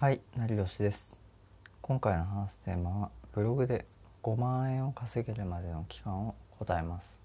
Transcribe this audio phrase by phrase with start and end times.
[0.00, 1.22] はい、成吉です。
[1.80, 3.86] 今回の話すテーマはブログで
[4.24, 7.16] 5万円を稼げるまでの期間を答えます。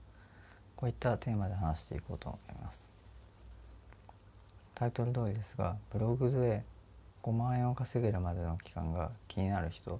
[0.75, 2.79] こういったテーマで話していこうと思います。
[4.75, 6.63] タイトル通りですが、ブログで
[7.23, 9.99] 5万円を稼げるまでの期間が気になる人、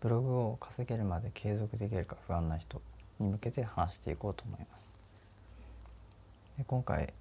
[0.00, 2.82] ブログを稼げるまで継続できるか不安な人
[3.20, 4.92] に向けて話していこうと思います。
[6.58, 7.14] で今回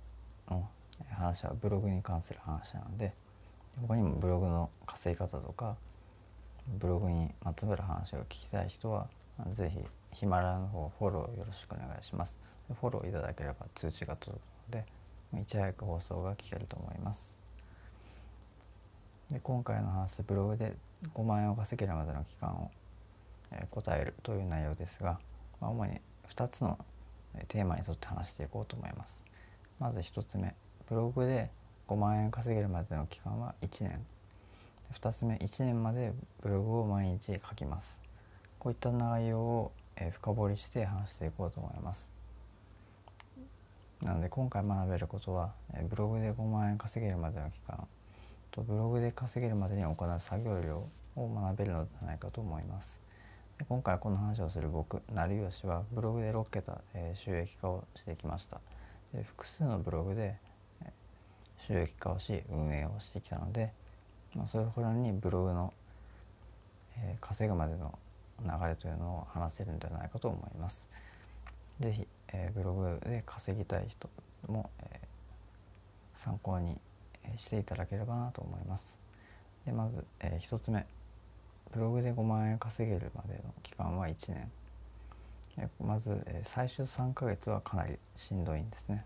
[0.49, 0.67] の
[1.11, 3.13] 話はブログに関する話なので、
[3.85, 5.75] 他にもブログの稼ぎ方とか
[6.67, 9.07] ブログにまつわる話を聞きたい人は
[9.55, 9.79] ぜひ
[10.13, 12.35] ヒマラヤの方フォローよろしくお願いします。
[12.79, 17.37] フォローいただければ通知が届くのでいち早く放送が聞けると思います。
[19.29, 20.73] で今回の話ブログで
[21.13, 22.71] 5万円を稼げるまでの期間を、
[23.51, 25.19] え答えるという内容ですが、
[25.61, 26.77] まあ、主に2つの
[27.47, 29.23] テーマに沿って話していこうと思います。
[29.79, 30.55] まず1つ目
[30.89, 31.51] ブログで
[31.87, 34.05] 5万円稼げるまでの期間は1年。
[34.93, 37.99] 2つ目1年までブログを毎日書きます。
[38.59, 42.09] こういった内容を、え深掘りして話していこうと思います。
[44.01, 47.87] なので今回学べることは、えブログで5万円稼げるまでの期間
[48.51, 52.99] とブログで稼げるまでに行う作業量を学べるのではないかと思います。
[53.57, 58.61] で今回この話をする僕成吉はブログで6桁、え収益化をしてきました。
[59.13, 60.37] で複数のブログで
[61.67, 63.71] 収益化をし運営をしてきたので、
[64.35, 65.73] まあ、それほどにブログの、
[66.97, 67.97] えー、稼ぐまでの
[68.41, 70.87] 流れというのを話せるんではないかと思います。
[71.81, 74.09] 是非、えー、ブログで稼ぎたい人
[74.47, 76.79] も、えー、参考に
[77.35, 78.97] していただければなと思います。
[79.65, 80.85] でまず、えー、1つ目
[81.73, 84.51] ブログで5万円稼げるまでの期間は1年。
[85.83, 89.03] まず、えー、最終3ヶ月はかなりしんどいんですね。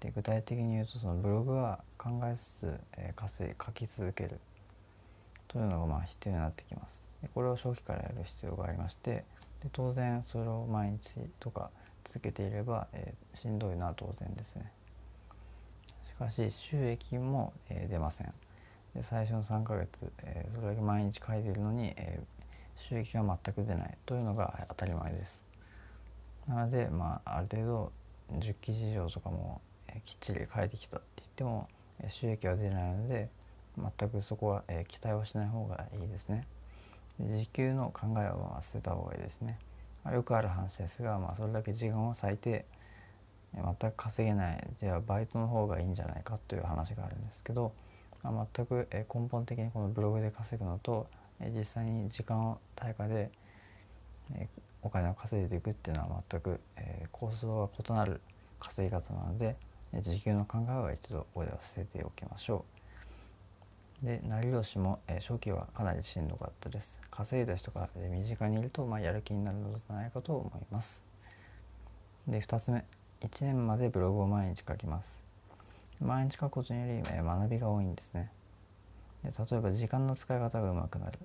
[0.00, 4.40] で具体的に言うとそのブログは考えつつ、えー、稼い書き続ける。
[5.48, 7.02] というのがまあ必要になってきます。
[7.22, 9.24] でこれを初期からやる必要がありまして
[9.62, 11.70] で当然それを毎日とか
[12.04, 14.70] 続けていれば、えー、しんどいのは当然ですね。
[16.06, 18.32] しかし収益も、えー、出ません。
[18.94, 23.98] で最初の3ヶ月、えー、それだけ毎日書いているのに、えー、収益が全く出ない。
[24.06, 25.44] というのが当たり前です。
[26.46, 27.92] なのでまあある程度
[28.38, 29.60] 10記事以上とかも
[30.04, 31.68] きっちり書いてきたって言っても
[32.08, 33.28] 収益は出ないので
[33.78, 36.46] 全くそこは、え期待をしない方がいいですね。
[37.20, 39.58] 時給の考えは捨てた方がいいですね。
[40.04, 42.64] ま、よくある話ですが、まあ、それだけ時間を割いて
[43.54, 47.72] 全く稼げないじゃあバイトの方がいいんじゃないかという話があるんですけど、
[48.22, 51.06] まあ、全く、え根本的にこのブログで稼ぐのと、
[51.40, 53.30] え実際に時間を対価で、
[54.34, 54.48] え
[54.82, 58.20] お金を稼いでいくっていうのは全く、え構想が異なる
[58.60, 59.56] 稼ぎ方なので
[59.94, 62.64] 時給の考えは一度ここでは捨てておきましょ
[64.02, 64.06] う。
[64.06, 66.98] で成吉も、えー、初期はかなりしんどかったです。
[67.10, 71.02] 稼いだ人が、身近にいると、まあ、やる気になるのではないかと思います。
[72.28, 72.84] で2つ目
[73.22, 75.24] 1年までブログを毎日書きます。
[76.00, 78.30] 毎日書くことにより、え、学びが多いんですね。
[79.24, 81.18] で例えば時間の使い方がうまくなる。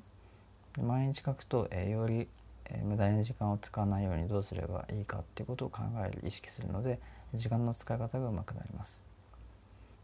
[0.82, 2.28] 毎日書くと、え、より、
[2.66, 7.00] え、無駄に時間を使わないようにどうすればいいかっていうことを考える意識するので
[7.34, 9.02] 時間の使い方がうまくなります。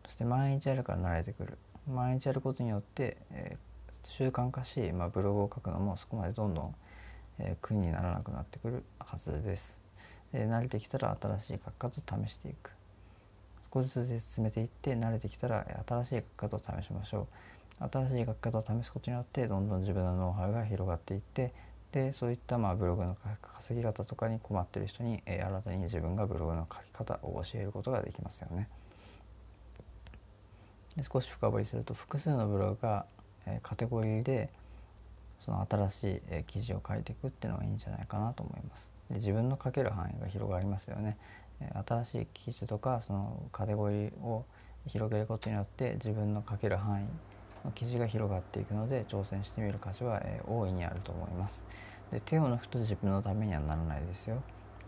[0.06, 1.58] そして毎日やるから慣れてくる。
[1.88, 6.76] 毎日やることによって、えー、習慣化し、まあ、ブログを書くのもそこまでどんどん、
[7.40, 9.78] えー、苦にならなくなってくるはずです。
[10.32, 12.72] で慣れてきたら新しい書き方を試していく。
[13.72, 17.28] 少しずつ進めていって慣れてきたら新しい書き方を試しましょ
[17.82, 17.90] う。
[17.92, 21.54] 新しい書き方を試すことによってどんどん自分のノウハウが広がっていって
[21.92, 28.68] でそういったまあブログの稼ぎ方とかに困ってる人に、えー、新たに自分がブログの書き方を教えることができますよね。
[30.96, 33.06] で少し深掘りすると複数のブログが、
[33.48, 34.50] えー、カテゴリーで
[35.40, 38.92] その新しい、えー、記事を書いていくっていうのがいいんじゃないかなと思います。
[39.10, 41.18] で自分の書ける範囲が広がりますよね。
[41.62, 44.46] えー、新しい記事とかそのカテゴリーを
[44.86, 47.08] 広げることによって自分の書ける範囲
[47.76, 51.66] 記事が広がっていくので挑戦してみる価値は、えー、大いにあると思います。
[52.12, 54.42] で手を抜くと自分のためにはならないですよ。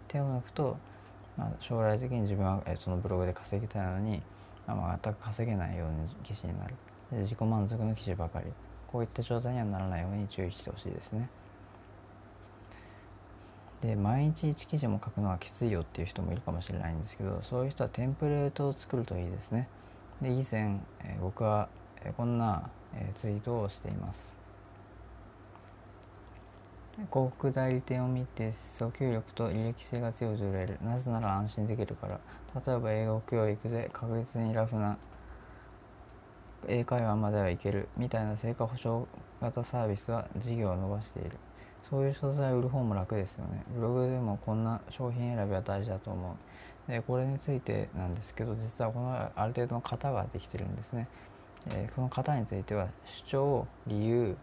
[0.08, 0.78] 手を抜くと、
[1.38, 4.22] まあ、将来的に自分は、えー、そのブログで稼ぎたいのに、
[4.68, 6.76] まあ、全く稼げないように記事になる。
[7.12, 8.48] で自己満足の記事ばかり。
[8.92, 11.30] こういった状態にはならないように注意してほしいですね。
[13.82, 19.68] で毎日1記事も書くのはきついよっていう人もいるかもしれないんですけどそういう人はテンプレートを作るといいですね。
[20.22, 21.68] で以前、えー、僕は
[22.18, 22.70] こんな
[23.16, 24.36] ツイートをしています。
[26.96, 30.78] 広告代理店を見て訴求力と履歴性が強いと売れる。
[30.84, 32.20] なぜなら安心できるから。
[32.66, 34.98] 例えば英語教育で確実にラフな
[36.68, 37.88] 英会話まではいける。
[37.98, 39.08] みたいな成果保証
[39.42, 41.32] 型サービスは事業を伸ばしている。
[41.90, 43.64] そういう素材を売る方も楽ですよね。
[43.76, 46.38] ブログでもこんな商品選びは大事だと思
[46.88, 46.92] う。
[46.92, 51.08] でこれについてなんですけど実はこのある程度の型ができてるんですね、
[51.70, 54.36] えー、この型については主張理由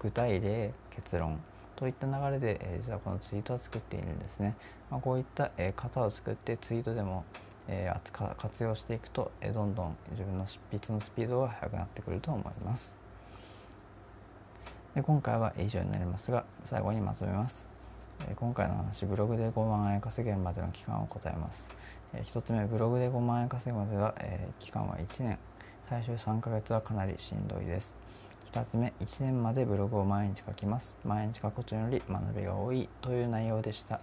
[0.00, 1.40] 具体例結論
[1.76, 4.56] といった流れで、えー、実はこのツイートは作っているんですね、
[4.90, 7.24] まあ、こういった、えー、型を作ってツイートでも
[7.70, 12.96] えー、活用していくと、えー、どんどん自分の執筆のスピードが速くなってくると思います。
[14.94, 17.68] で今回は以上になりますが最後にまとめます、
[18.26, 21.68] えー、今回の話ブログで5万円稼げるまでの期間を答えます、
[22.14, 25.38] えー、1つ目ブログで5万円稼ぐまでは、えー、期間は1年。
[25.88, 27.94] 最終3ヶ月はかなりしんどいです。
[28.52, 30.98] 2つ目1年までブログを毎日書きます。
[31.02, 34.00] 毎日書くことにより学びが多いという内容でした。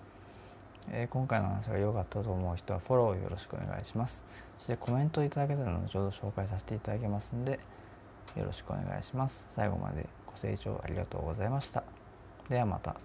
[0.92, 4.24] えー、今回の話が良かったと思う人はフォローよろしくお願いします。
[4.58, 7.60] そしてコメントいただけたら後ほど紹介させていただきますので
[8.36, 9.46] よろしくお願いします。
[9.52, 11.84] 最後までご清聴ありがとうございました。
[12.50, 13.05] ではまた。